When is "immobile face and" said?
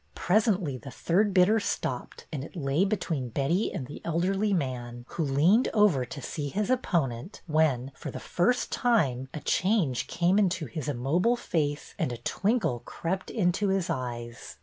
10.87-12.11